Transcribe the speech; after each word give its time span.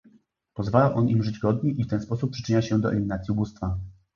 Pozwala 0.53 0.93
on 0.95 1.07
im 1.09 1.23
żyć 1.23 1.39
godnie 1.39 1.71
i 1.71 1.83
w 1.83 1.87
ten 1.87 2.01
sposób 2.01 2.31
przyczynia 2.31 2.61
się 2.61 2.81
do 2.81 2.91
eliminacji 2.91 3.31
ubóstwa 3.31 3.77